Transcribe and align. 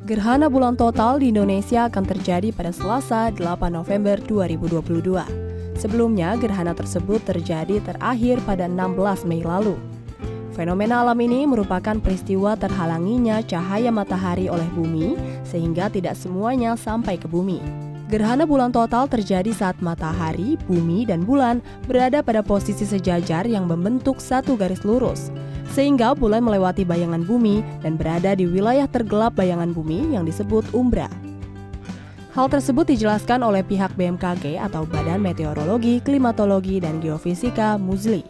Gerhana 0.00 0.48
bulan 0.48 0.80
total 0.80 1.20
di 1.20 1.28
Indonesia 1.28 1.84
akan 1.84 2.08
terjadi 2.08 2.56
pada 2.56 2.72
Selasa 2.72 3.28
8 3.36 3.68
November 3.68 4.16
2022. 4.16 5.76
Sebelumnya, 5.76 6.40
gerhana 6.40 6.72
tersebut 6.72 7.20
terjadi 7.28 7.84
terakhir 7.84 8.40
pada 8.48 8.64
16 8.64 9.28
Mei 9.28 9.44
lalu. 9.44 9.76
Fenomena 10.56 11.04
alam 11.04 11.20
ini 11.20 11.44
merupakan 11.44 12.00
peristiwa 12.00 12.56
terhalanginya 12.56 13.44
cahaya 13.44 13.92
matahari 13.92 14.48
oleh 14.48 14.66
bumi, 14.72 15.20
sehingga 15.44 15.92
tidak 15.92 16.16
semuanya 16.16 16.80
sampai 16.80 17.20
ke 17.20 17.28
bumi. 17.28 17.89
Gerhana 18.10 18.42
bulan 18.42 18.74
total 18.74 19.06
terjadi 19.06 19.54
saat 19.54 19.78
matahari, 19.78 20.58
bumi, 20.66 21.06
dan 21.06 21.22
bulan 21.22 21.62
berada 21.86 22.26
pada 22.26 22.42
posisi 22.42 22.82
sejajar 22.82 23.46
yang 23.46 23.70
membentuk 23.70 24.18
satu 24.18 24.58
garis 24.58 24.82
lurus 24.82 25.30
sehingga 25.70 26.18
bulan 26.18 26.42
melewati 26.42 26.82
bayangan 26.82 27.22
bumi 27.22 27.62
dan 27.86 27.94
berada 27.94 28.34
di 28.34 28.50
wilayah 28.50 28.90
tergelap 28.90 29.38
bayangan 29.38 29.70
bumi 29.70 30.10
yang 30.18 30.26
disebut 30.26 30.66
umbra. 30.74 31.06
Hal 32.34 32.50
tersebut 32.50 32.90
dijelaskan 32.90 33.46
oleh 33.46 33.62
pihak 33.62 33.94
BMKG 33.94 34.58
atau 34.58 34.82
Badan 34.86 35.22
Meteorologi, 35.22 36.02
Klimatologi, 36.02 36.82
dan 36.82 36.98
Geofisika 36.98 37.78
Muzli. 37.78 38.26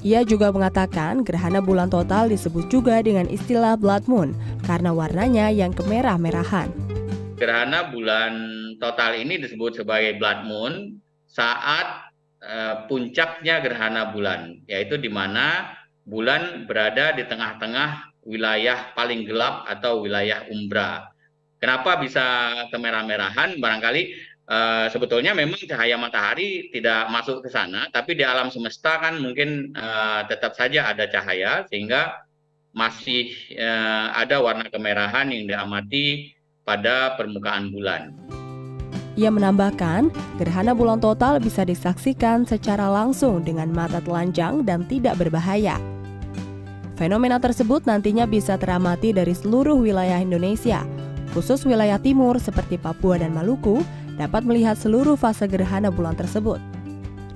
Ia 0.00 0.24
juga 0.24 0.48
mengatakan 0.48 1.20
gerhana 1.20 1.60
bulan 1.60 1.92
total 1.92 2.32
disebut 2.32 2.72
juga 2.72 3.04
dengan 3.04 3.28
istilah 3.28 3.76
blood 3.76 4.08
moon 4.08 4.32
karena 4.64 4.88
warnanya 4.96 5.52
yang 5.52 5.76
kemerah-merahan. 5.76 6.97
Gerhana 7.38 7.94
bulan 7.94 8.34
total 8.82 9.14
ini 9.14 9.38
disebut 9.38 9.78
sebagai 9.78 10.18
blood 10.18 10.42
moon 10.42 10.98
saat 11.30 12.10
uh, 12.42 12.84
puncaknya 12.90 13.62
gerhana 13.62 14.10
bulan, 14.10 14.58
yaitu 14.66 14.98
di 14.98 15.06
mana 15.06 15.70
bulan 16.02 16.66
berada 16.66 17.14
di 17.14 17.22
tengah-tengah 17.22 18.10
wilayah 18.26 18.90
paling 18.98 19.22
gelap 19.22 19.64
atau 19.70 20.02
wilayah 20.02 20.50
umbra. 20.50 21.06
Kenapa 21.62 21.98
bisa 22.02 22.54
kemerah-merahan? 22.74 23.62
Barangkali 23.62 24.02
uh, 24.50 24.90
sebetulnya 24.90 25.30
memang 25.30 25.62
cahaya 25.62 25.94
matahari 25.94 26.74
tidak 26.74 27.06
masuk 27.14 27.46
ke 27.46 27.54
sana, 27.54 27.86
tapi 27.94 28.18
di 28.18 28.26
alam 28.26 28.50
semesta 28.50 28.98
kan 28.98 29.14
mungkin 29.22 29.78
uh, 29.78 30.26
tetap 30.26 30.58
saja 30.58 30.90
ada 30.90 31.06
cahaya 31.06 31.62
sehingga 31.70 32.18
masih 32.74 33.30
uh, 33.58 34.14
ada 34.14 34.42
warna 34.42 34.66
kemerahan 34.66 35.30
yang 35.30 35.46
diamati 35.46 36.37
pada 36.68 37.16
permukaan 37.16 37.72
bulan. 37.72 38.12
Ia 39.16 39.32
menambahkan, 39.32 40.12
gerhana 40.36 40.76
bulan 40.76 41.00
total 41.00 41.40
bisa 41.40 41.64
disaksikan 41.64 42.44
secara 42.44 42.92
langsung 42.92 43.40
dengan 43.40 43.72
mata 43.72 43.98
telanjang 44.04 44.62
dan 44.68 44.84
tidak 44.84 45.16
berbahaya. 45.16 45.80
Fenomena 46.94 47.40
tersebut 47.40 47.88
nantinya 47.88 48.28
bisa 48.28 48.60
teramati 48.60 49.16
dari 49.16 49.32
seluruh 49.32 49.80
wilayah 49.80 50.20
Indonesia, 50.20 50.84
khusus 51.34 51.64
wilayah 51.64 51.98
timur 51.98 52.38
seperti 52.38 52.78
Papua 52.78 53.18
dan 53.18 53.34
Maluku, 53.34 53.82
dapat 54.20 54.46
melihat 54.46 54.78
seluruh 54.78 55.18
fase 55.18 55.50
gerhana 55.50 55.90
bulan 55.90 56.14
tersebut. 56.14 56.62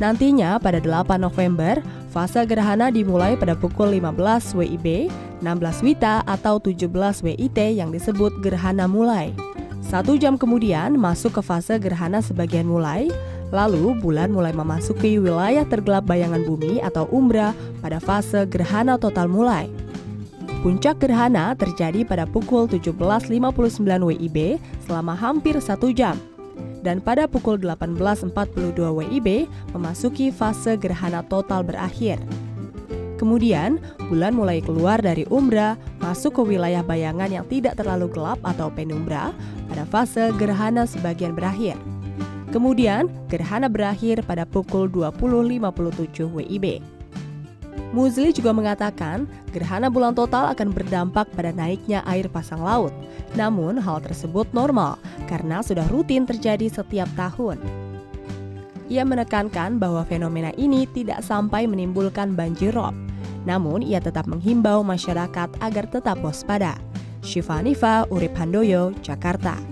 Nantinya 0.03 0.59
pada 0.59 0.83
8 0.83 1.15
November, 1.15 1.79
fase 2.11 2.43
gerhana 2.43 2.91
dimulai 2.91 3.39
pada 3.39 3.55
pukul 3.55 3.95
15 4.03 4.59
WIB, 4.59 5.07
16 5.47 5.87
WITA 5.87 6.27
atau 6.27 6.59
17 6.59 6.91
WIT 7.23 7.59
yang 7.79 7.95
disebut 7.95 8.43
gerhana 8.43 8.91
mulai. 8.91 9.31
Satu 9.79 10.19
jam 10.19 10.35
kemudian 10.35 10.99
masuk 10.99 11.39
ke 11.39 11.43
fase 11.47 11.79
gerhana 11.79 12.19
sebagian 12.19 12.67
mulai, 12.67 13.15
Lalu, 13.53 14.01
bulan 14.01 14.33
mulai 14.33 14.57
memasuki 14.57 15.21
wilayah 15.21 15.69
tergelap 15.69 16.09
bayangan 16.09 16.41
bumi 16.49 16.81
atau 16.81 17.05
umbra 17.13 17.53
pada 17.85 18.01
fase 18.01 18.49
gerhana 18.49 18.97
total 18.97 19.29
mulai. 19.29 19.69
Puncak 20.65 21.05
gerhana 21.05 21.53
terjadi 21.53 22.01
pada 22.09 22.25
pukul 22.25 22.65
17.59 22.65 23.85
WIB 23.85 24.57
selama 24.89 25.13
hampir 25.13 25.61
satu 25.61 25.93
jam. 25.93 26.17
Dan 26.83 26.99
pada 26.99 27.31
pukul 27.31 27.63
18.42 27.63 28.75
WIB 28.75 29.47
memasuki 29.71 30.35
fase 30.35 30.75
gerhana 30.75 31.23
total 31.31 31.63
berakhir. 31.63 32.19
Kemudian, 33.23 33.79
bulan 34.11 34.35
mulai 34.35 34.59
keluar 34.59 34.99
dari 34.99 35.23
umbra, 35.31 35.79
masuk 36.03 36.43
ke 36.43 36.43
wilayah 36.43 36.83
bayangan 36.83 37.31
yang 37.31 37.47
tidak 37.47 37.79
terlalu 37.79 38.11
gelap 38.11 38.43
atau 38.43 38.67
penumbra 38.67 39.31
pada 39.71 39.87
fase 39.87 40.35
gerhana 40.35 40.83
sebagian 40.91 41.39
berakhir. 41.39 41.79
Kemudian, 42.51 43.07
gerhana 43.31 43.71
berakhir 43.71 44.27
pada 44.27 44.43
pukul 44.43 44.91
20.57 44.91 46.35
WIB. 46.35 46.83
Muzli 47.95 48.35
juga 48.35 48.51
mengatakan, 48.51 49.31
gerhana 49.55 49.87
bulan 49.87 50.19
total 50.19 50.51
akan 50.51 50.75
berdampak 50.75 51.31
pada 51.37 51.55
naiknya 51.55 52.03
air 52.09 52.27
pasang 52.27 52.59
laut. 52.59 52.91
Namun, 53.39 53.79
hal 53.79 54.03
tersebut 54.03 54.49
normal 54.51 54.99
karena 55.27 55.63
sudah 55.65 55.87
rutin 55.89 56.27
terjadi 56.29 56.69
setiap 56.69 57.09
tahun. 57.15 57.59
Ia 58.93 59.09
menekankan 59.09 59.81
bahwa 59.81 60.05
fenomena 60.05 60.53
ini 60.61 60.85
tidak 60.91 61.25
sampai 61.25 61.65
menimbulkan 61.65 62.37
banjir 62.37 62.77
rob. 62.77 62.93
Namun, 63.49 63.83
ia 63.83 63.99
tetap 63.99 64.29
menghimbau 64.29 64.85
masyarakat 64.85 65.49
agar 65.65 65.85
tetap 65.89 66.21
waspada. 66.21 66.77
Syifa 67.25 67.63
Nifa, 67.65 68.05
Urip 68.13 68.35
Handoyo, 68.37 68.93
Jakarta. 69.01 69.72